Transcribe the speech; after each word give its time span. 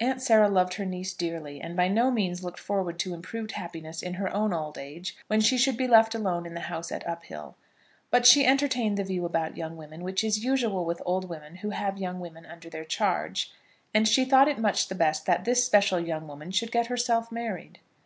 Aunt 0.00 0.22
Sarah 0.22 0.48
loved 0.48 0.72
her 0.76 0.86
niece 0.86 1.12
dearly, 1.12 1.60
and 1.60 1.76
by 1.76 1.88
no 1.88 2.10
means 2.10 2.42
looked 2.42 2.58
forward 2.58 2.98
to 3.00 3.12
improved 3.12 3.52
happiness 3.52 4.02
in 4.02 4.14
her 4.14 4.34
own 4.34 4.54
old 4.54 4.78
age 4.78 5.14
when 5.26 5.42
she 5.42 5.58
should 5.58 5.76
be 5.76 5.86
left 5.86 6.14
alone 6.14 6.46
in 6.46 6.54
the 6.54 6.70
house 6.72 6.90
at 6.90 7.06
Uphill; 7.06 7.54
but 8.10 8.24
she 8.26 8.46
entertained 8.46 8.96
the 8.96 9.04
view 9.04 9.26
about 9.26 9.58
young 9.58 9.76
women 9.76 10.02
which 10.02 10.24
is 10.24 10.42
usual 10.42 10.86
with 10.86 11.02
old 11.04 11.28
women 11.28 11.56
who 11.56 11.68
have 11.68 11.98
young 11.98 12.18
women 12.18 12.46
under 12.46 12.70
their 12.70 12.86
charge, 12.86 13.52
and 13.92 14.08
she 14.08 14.24
thought 14.24 14.48
it 14.48 14.58
much 14.58 14.88
best 14.96 15.26
that 15.26 15.44
this 15.44 15.66
special 15.66 16.00
young 16.00 16.26
woman 16.26 16.50
should 16.50 16.72
get 16.72 16.86
herself 16.86 17.30
married. 17.30 17.78